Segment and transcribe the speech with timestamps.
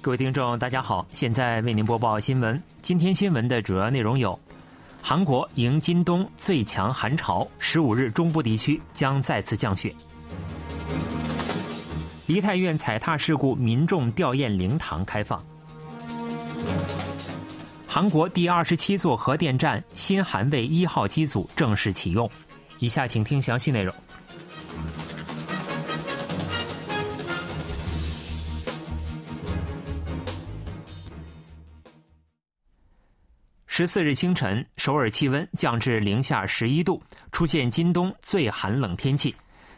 [0.00, 2.60] 各位听众，大家好，现在为您播报新闻。
[2.82, 4.38] 今天新闻的主要内容有：
[5.00, 9.90] 韩国迎今冬最强寒潮，十五日中部地区将再次降雪；
[12.26, 15.40] 梨泰院踩踏事故，民众吊唁灵堂开放；
[17.86, 22.28] 韩国第二十七座核电站新韩卫一号机组正式启用。
[22.82, 23.94] 以下请听详细内容。
[33.68, 39.32] 十四日清晨，首尔气温降至零下十一度，出现今冬最寒冷天气。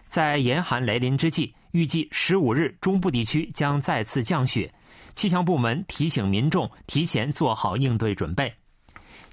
[0.08, 4.72] 在严寒来临之际，预计十五日中部地区将再次降雪。
[5.14, 8.50] 气象部门提醒民众提前做好应对准备。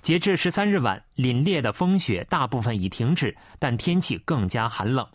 [0.01, 5.07] 截至十三日晚，凛冽的风雪大部分已停止，但天气更加寒冷。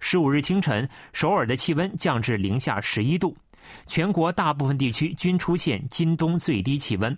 [0.00, 3.34] 十五日清晨，首尔的气温降至零下十一度，
[3.86, 7.16] 全国大部分地区均出现今冬最低气温。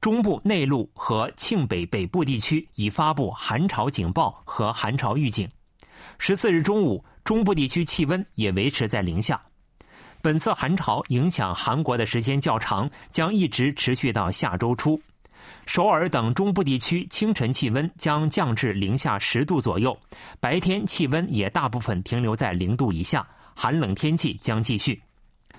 [0.00, 5.46] 中部内陆和庆北北部地区已发布寒潮警报和寒潮预警。
[6.18, 9.38] 十四日中午，中部地区气温也维持在零下。
[10.22, 14.98] 本次寒潮影响韩国的时间较长，将一直持续到下周初。
[15.66, 19.98] 首尔等中部地区清晨气温将降至零下十度左右，
[20.40, 25.00] 白天气温也大部分停留在零度以下，寒冷天气将继续。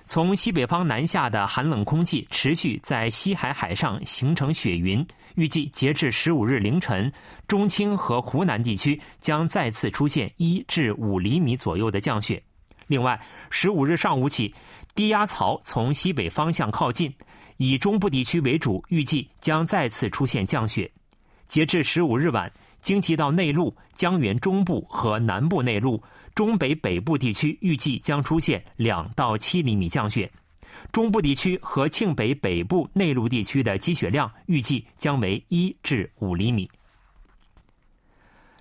[0.06, 7.10] 从西北方南下的寒冷空气持续在西海海上形成雪云，预计截至十五日凌晨，
[7.48, 12.42] 中青和湖南地区将再次出现一至五厘米左右的降雪。
[12.86, 13.18] 另外，
[13.48, 14.54] 十五日上午起，
[14.94, 17.12] 低压槽从西北方向靠近，
[17.56, 20.90] 以中部地区为主，预计将再次出现降雪。
[21.46, 22.50] 截至十五日晚，
[22.80, 26.02] 京畿道内陆、江原中部和南部内陆。
[26.34, 30.28] 中北北部地区预计将出现两到七厘米降雪，
[30.90, 36.68] 中部地区和庆北北部内陆地区的积雪量预计将为一至五厘米。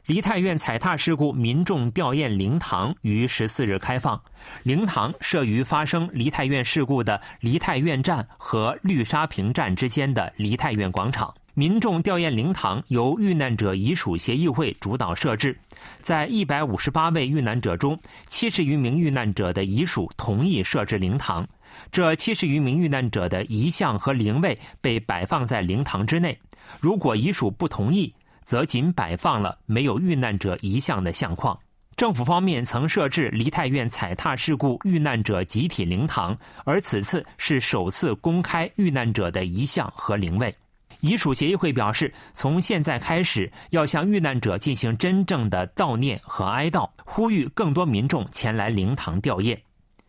[0.05, 4.21] 梨泰院踩踏事故民众吊唁灵堂于十四日开放，
[4.63, 11.33] 灵堂设于发生梨泰院事故的梨泰院站和绿沙坪站之间的梨泰院广场。
[11.53, 15.57] 民众吊唁灵堂由遇难者遗属协议会主导设置，
[16.01, 17.97] 在一百五十八位遇难者中，
[18.27, 21.47] 七十余名遇难者的遗属同意设置灵堂。
[21.93, 26.37] 这七十余名遇难者的遗像和灵位被摆放在灵堂之内。
[26.81, 28.13] 如果遗属不同意，
[28.45, 31.57] 则仅摆放了没有遇难者遗像的相框。
[31.95, 40.53] 政府方面曾设置梨泰院踩踏事故遇难者集体灵堂，而此次是首次公开遇难者的遗像和灵位。
[41.01, 49.57] 遗属协议会表示，从现在开始要向遇难者进行真正的悼念和哀悼，呼吁更多民众前来灵堂吊唁。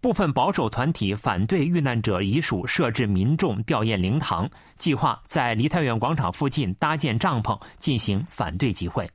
[0.04, 9.10] 部分保守团体反对遇难者遗属设置民众吊唁灵堂，计划在梨泰院广场附近搭建帐篷进行反对集会。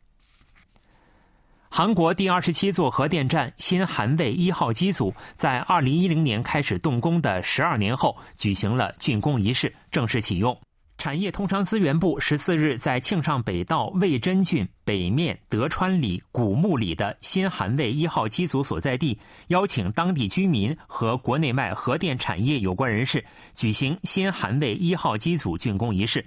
[1.70, 10.60] 韩国第二十七座核电站新韩卫一号机组在二零一零年开始动工的十二年后，举行了竣工仪式，正式启用。
[11.00, 19.18] 产业通商资源部十四日在庆尚北道魏真郡北面德川里古墓里的新韩卫一号机组所在地，
[19.48, 23.24] 邀请当地居民和国内外核电产业有关人士
[23.56, 26.24] 举行新韩卫一号机组竣工仪式。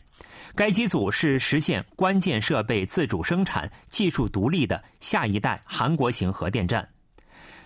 [0.54, 6.88] 该机组是实现关键设备自主生产、技术独立的下一代韩国型核电站。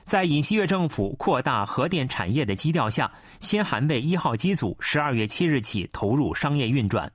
[0.06, 7.10] 在尹锡悦政府扩大核电产业的基调下，新韩卫一号机组十二月七日起投入商业运转。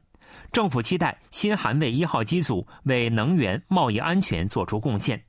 [0.51, 5.23] 政府期待新韩卫一号机组为能源贸易安全做出贡献，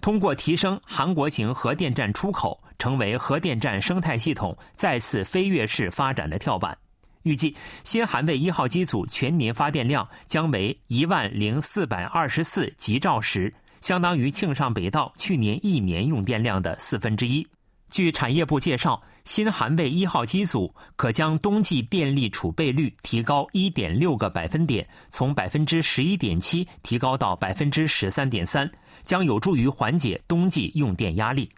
[0.00, 6.78] 通过提升韩国型核电站出口，成为核电站生态系统再次飞跃式发展的跳板。
[7.24, 13.52] 预计新韩卫一号机组全年发电量将为一万零四百二十四吉兆时。
[13.80, 17.46] 相当于庆尚北道去年一年用电量的四分之一。
[17.90, 28.70] 据产业部介绍，新韩卫一号机组可将冬季电力储备率提高一点六个百分点，从百分之十一点七提高到百分之十三点三，
[29.06, 31.48] 将有助于缓解冬季用电压力。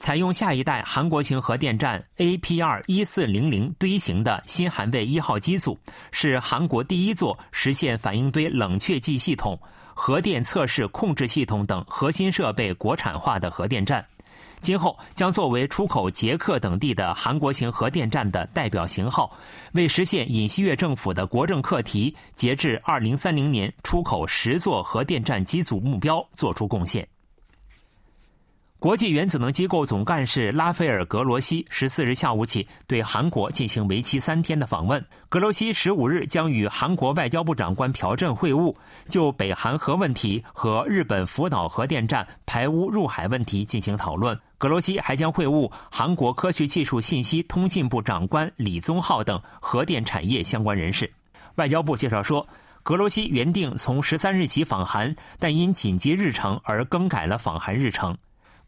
[0.00, 5.78] 采用下一代韩国型核电站 APR 一四零零堆型的新韩卫一号机组，
[6.10, 9.60] 是韩国第一座实现反应堆冷却剂系统。
[9.92, 14.02] 核电测试控制系统等核心设备国产化的核电站，
[14.62, 19.30] 今后将作为出口捷克等地的韩国型核电站的代表型号，
[19.72, 27.06] 为实现尹锡悦政府的国政课题，截至二零三零年出口十座核电站机组目标作出贡献。
[28.80, 35.04] 国际原子能机构总干事拉斐尔·格罗西十四日下午起对韩国进行为期三天的访问。
[35.28, 38.74] 格罗西十五日将与韩国外交部长官朴正会晤，
[39.06, 44.34] 就北韩核问题和日本福岛核电站排污入海问题进行讨论。
[44.56, 51.12] 格罗西还将会晤韩国科学技术信息通信部长官李宗浩等核电产业相关人士。
[51.56, 52.48] 外交部介绍说，
[52.82, 58.16] 格罗西原定从十三日起访韩，但因紧急日程而更改了访韩日程。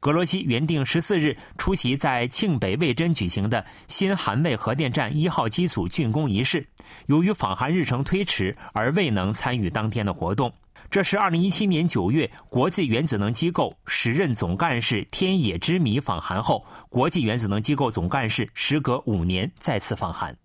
[0.02, 6.66] 格罗西原定十四日出席在庆北魏珍举行的新韩魏核电站一号机组竣工仪式，
[7.06, 10.52] 由于访韩日程推迟而未能参与当天的活动。
[10.90, 20.36] 这是二零一七年九月国际原子能机构时任总干事天野之弥访韩后，国际原子能机构总干事时隔五年再次访韩。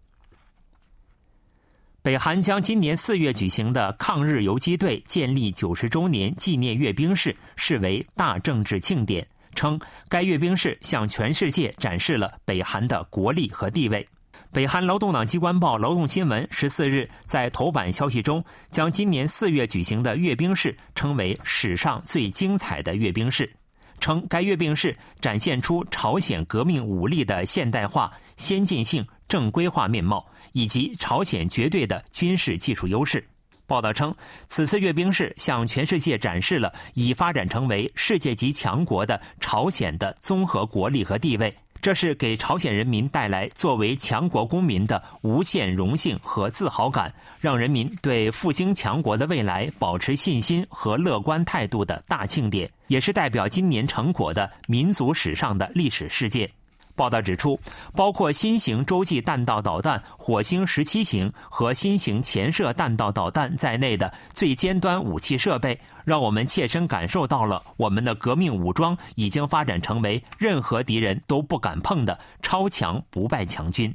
[2.03, 9.27] 北韩将今年四月举行的抗日游击队建立九十周年纪念阅兵式视为大政治庆典。
[9.57, 9.77] 称
[10.07, 14.07] 该阅兵式向全世界展示了北韩的国力和地位。
[14.53, 23.51] 北韩劳动党机关报《劳动新闻》十四日在头版消息中，将今年四月举行的阅兵式称为史上最精彩的阅兵式，
[23.99, 33.27] 称该阅兵式展现出朝鲜革命武力的现代化、先进性、正规化面貌，以及朝鲜绝对的军事技术优势。
[33.67, 34.15] 报道称，
[34.47, 56.49] 此次阅兵式向全世界展示了已发展成为世界级强国的朝鲜的综合国力和地位，这是给朝鲜人民带来作为强国公民的无限荣幸和自豪感，让人民对复兴强国的未来保持信心和乐观态度的大庆典，也是代表今年成果的民族史上的历史事件。
[56.97, 57.57] 报道指出，
[57.95, 73.93] 包括新型洲际弹道导弹“火星十七型”和新型潜射弹道导弹在内的最尖端武器设备，让我们切身感受到了我们的革命武装已经发展成为任何敌人都不敢碰的超强不败强军。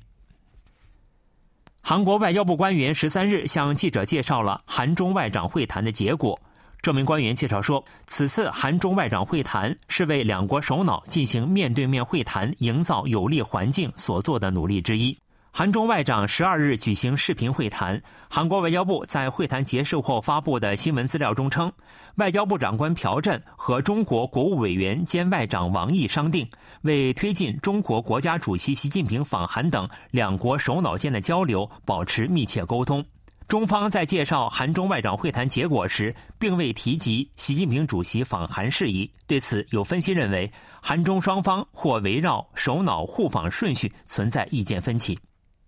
[1.84, 6.40] 韩国外交部官员十三日向记者介绍了韩中外长会谈的结果。
[6.82, 15.16] 这名官员介绍说，此次韩中外长会谈是为两国首脑进行面对面会谈营造有利环境所做的努力之一。
[15.52, 21.70] 韩中外长十二日举行视频会谈，韩国外交部在会谈结束后发布的新闻资料中称，
[22.16, 26.44] 外交部长官朴振和中国国务委员兼外长王毅商定，
[26.80, 33.04] 为推进中国国家主席习近平访韩等两国首脑间的交流保持密切沟通。
[33.48, 39.10] 中方在介绍韩中外长会谈结果时，并未提及习近平主席访韩事宜。
[39.26, 40.50] 对此，有分析认为，
[40.80, 45.18] 韩中双方或围绕首脑互访顺序存在意见分歧。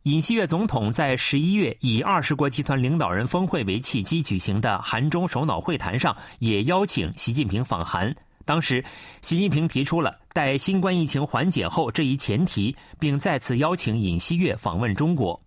[0.05, 8.15] 尹锡悦总统在十一月以二十国集团领导人峰会为契机举行的韩中首脑会谈上，也邀请习近平访韩。
[8.47, 8.85] 当时，
[9.23, 15.43] 习近平提出了待新冠疫情缓解后这一前提，并再次邀请尹锡悦访问中国。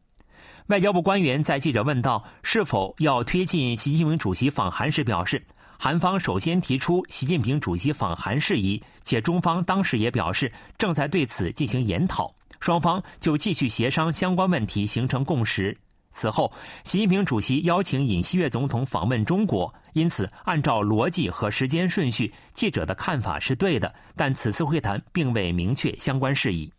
[0.68, 5.42] 外交部官员在记者问到是否要推进习近平主席访韩时表示，
[5.80, 15.78] 韩方首先提出习近平主席访韩事宜，且中方当时也表示正在对此进行研讨，双方就继续协商相关问题，形成共识。
[16.12, 16.52] 此后，
[16.84, 26.69] 习近平主席邀请尹锡悦总统访问中国，因此按照逻辑和时间顺序，记者的看法是对的，但此次会谈并未明确相关事宜。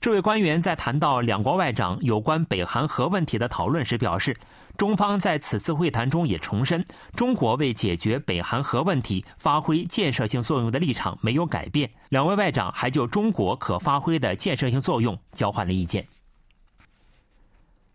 [0.00, 4.34] 这位官员在谈到两国外长有关北韩核问题的讨论时表示，
[4.78, 6.82] 中方在此次会谈中也重申，
[7.14, 11.90] 中国为解决北韩核问题发挥建设性作用的立场没有改变。
[12.08, 16.02] 两位外长还就中国可发挥的建设性作用交换了意见。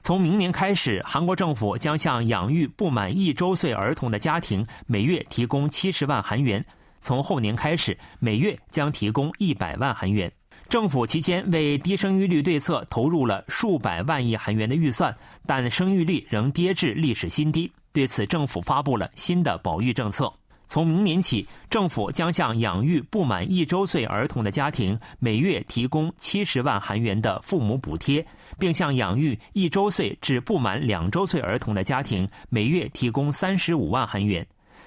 [0.03, 6.63] 从明年开始，韩国政府将向养育不满一周岁儿童的家庭每月提供七十万韩元，
[7.01, 10.31] 从后年开始，每月将提供一百万韩元。
[10.67, 17.71] 政府期间为低生育率对策投入了数百万亿韩元的预算，但生育率仍跌至历史新低。
[17.93, 20.31] 对此，政府发布了新的保育政策。
[20.67, 28.25] 从明年起，政府将向养育不满一周岁儿童的家庭每月提供七十万韩元的父母补贴，
[28.57, 34.45] 并向养育一周岁至不满两周岁儿童的家庭每月提供三十五万韩元。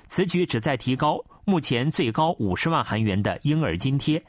[0.09, 4.21] 此举旨在提高目前最高五十万韩元的婴儿津贴。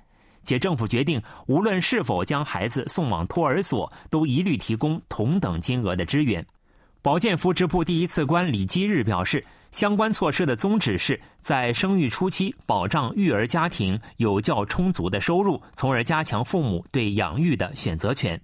[0.43, 6.45] 且政府决定，无论是否将孩子送往托儿所，都一律提供同等金额的支援。
[7.01, 18.39] 保健福祉部第一次官李基日表示，相关措施的宗旨是在生育初期保障育儿家庭有较充足的收入，从而加强父母对养育的选择权。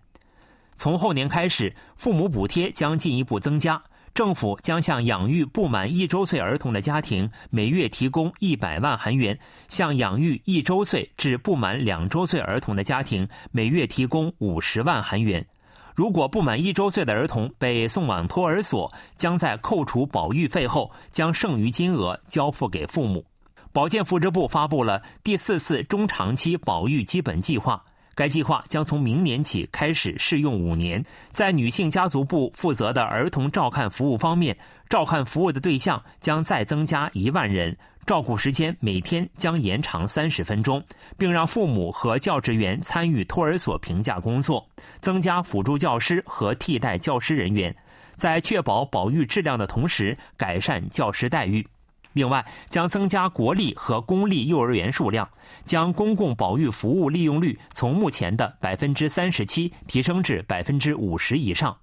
[0.78, 3.82] 从后年开始，父母补贴将进一步增加。
[4.16, 15.46] 政府将向养育不满一周岁儿童的家庭每月提供一百万韩元，向养育一周岁至不满两周岁儿童的家庭每月提供五十万韩元。
[15.94, 23.26] 如果不满一周岁的儿童被送往托儿所，将在扣除保育费后，将剩余金额交付给父母。
[23.74, 27.82] 保健福祉部发布了第四次中长期保育基本计划。
[28.16, 31.04] 该计划将从明年起开始试用五年。
[31.34, 34.58] 在女性家族部负责的儿童照看服务方面，
[34.90, 40.82] 照看服务的对象将再增加一万人，照顾时间每天将延长三十分钟，
[41.18, 44.66] 并让父母和教职员参与托儿所评价工作，
[45.02, 47.76] 增加辅助教师和替代教师人员，
[48.16, 51.68] 在确保保育质量的同时改善教师待遇。
[52.16, 55.30] 另外，将增加国立和公立幼儿园数量，
[55.66, 61.76] 将公共保育服务利用率从目前的百分之三十七提升至百分之五十以上。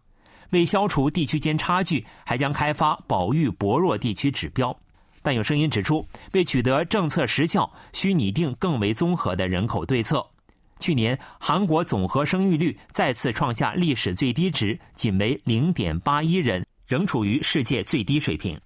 [0.49, 4.75] 为消除地区间差距，还将开发保育薄弱地区指标。
[5.23, 10.27] 但有声音指出，为取得政策实效，需拟定更为综合的人口对策。
[10.81, 18.59] 去年，韩国总和生育率再次创下历史最低值，仅为零点八一人，仍处于世界最低水平。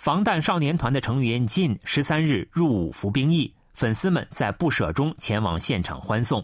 [0.00, 6.42] 防弹少年团的成员靳十三日入伍服兵役，粉丝们在不舍中前往现场欢送。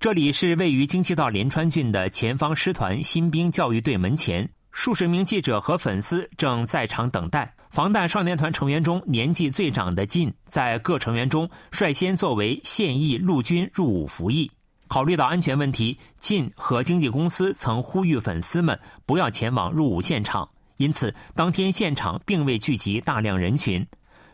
[0.00, 7.54] 这里是位于京畿道连川郡的前方师团新兵教育队门前，数十名记者和粉丝正在场等待。
[7.68, 14.50] 防弹少年团成员中年纪最长的靳，在各成员中率先作为现役陆军入伍服役。
[14.88, 20.48] 考虑到安全问题，靳和经纪公司曾呼吁粉丝们不要前往入伍现场。
[20.76, 23.86] 因此，当天现场并未聚集大量人群。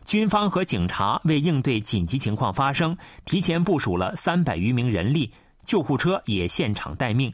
[0.07, 5.31] 军方和警察为应对紧急情况发生，提前部署了三百余名人力，
[5.65, 7.33] 救护车也现场待命。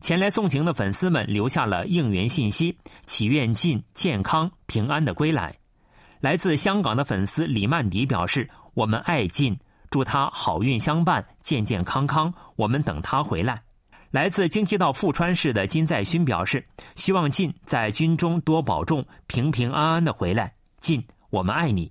[0.00, 5.56] 前来送行的粉丝们留下了应援信息，祈愿进健康平安的归来。
[6.20, 9.58] 来自香港的粉丝李曼迪表示：“我们爱进，
[9.90, 12.34] 祝他好运相伴，健健康康。
[12.56, 13.62] 我们等他回来。”
[14.12, 16.62] 来自京畿道富川市的金在勋表示，
[16.96, 20.52] 希望晋在军中多保重，平平安安的回来。
[20.80, 21.90] 晋，我们爱你。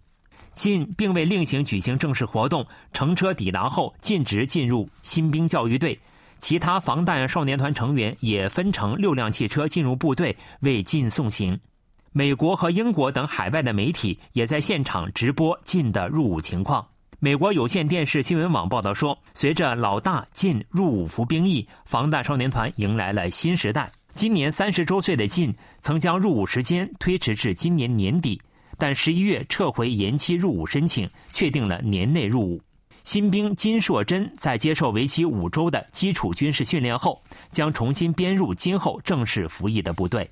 [0.53, 2.63] 晋并未另行举行正式活动，
[2.93, 5.99] 乘车抵达后径直进入新兵教育队。
[6.37, 11.59] 其他防弹少年团成员也分成六辆汽车进入部队为晋送行。
[12.11, 16.85] 美国和英国等海外的媒体也在现场直播晋的入伍情况。
[17.23, 23.91] 美国有线电视新闻网报道说，随着老大靳入伍服兵役，防弹少年团迎来了新时代。
[24.15, 28.41] 今年三十周岁的靳曾将入伍时间推迟至今年年底，
[28.75, 32.59] 但十一月撤回延期入伍申请，确定了年内入伍。
[33.03, 40.27] 新兵金硕珍在接受为期五周的基础军事训练后，将重新编入今后正式服役的部队。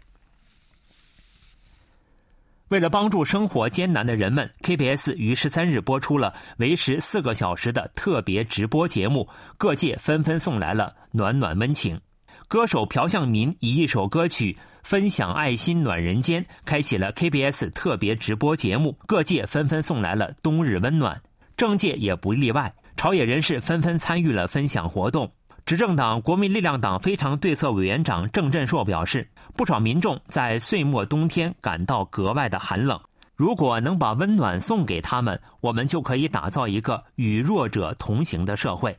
[2.69, 11.99] 为了帮助生活艰难的人们，KBS 于十三日播出了为时四个小时的特别直播节目，各界纷纷送来了暖暖温情。
[12.47, 21.21] 歌手朴向民以一首歌曲分享爱心暖人间，开启了 KBS 特别直播节目，各界纷纷送来了冬日温暖。
[21.57, 25.31] 政界也不例外，朝野人士纷纷参与了分享活动。
[25.69, 32.99] 执政党国民力量党非常对策委员长郑振硕表示，不少民众在岁末冬天感到格外的寒冷。
[33.35, 38.97] 如果能把温暖送给他们，我们就可以打造一个与弱者同行的社会。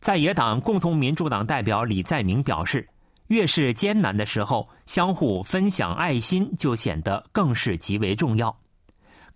[0.00, 2.88] 在野党共同民主党代表李在明表示，
[3.28, 8.58] 越是艰难的时候，相互分享爱心就显得更是极为重要。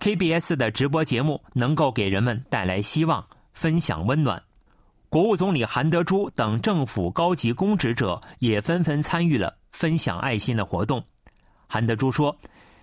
[0.01, 4.43] KBS 的直播节目能够给人们带来希望，分享温暖。
[5.15, 11.05] 国务总理韩德洙等政府高级公职者也纷纷参与了分享爱心的活动。
[11.69, 12.37] 韩德洙说：“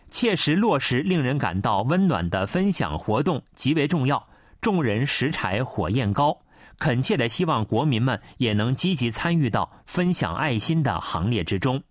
[0.09, 4.23] 切实落实令人感到温暖的分享活动极为重要。
[4.61, 6.39] 众人拾柴火焰高，
[6.79, 11.83] 恳切的希望国民们也能积极参与到分享爱心的行列之中。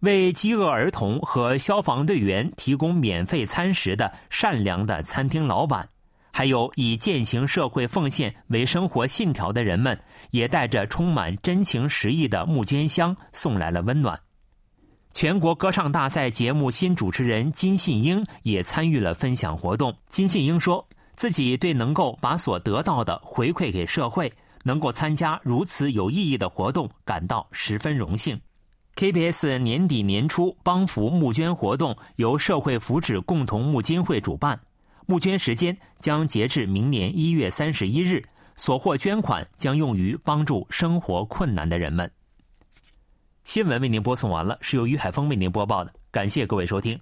[0.00, 5.86] 为饥饿儿童和消防队员提供免费餐食的善良的餐厅老板。”
[6.38, 14.16] 还有以践行社会奉献为生活信条的人们，也带着充满真情实意的募捐箱送来了温暖。
[15.12, 19.92] 全国歌唱大赛节目新主持人金信英也参与了分享活动。
[20.06, 28.40] 金信英说自己对能够把所得到的回馈给社会，能够参加如此有意义的活动，感到十分荣幸。
[28.94, 34.60] KBS 年底年初帮扶募捐活动由社会福祉共同募金会主办。
[35.10, 38.22] 募捐时间将截至明年一月三十一日，
[38.56, 42.12] 所获捐款将用于帮助生活困难的人们。
[43.42, 47.00] 新闻为您播送完了，是由于海峰为您播报的，感谢各位收听。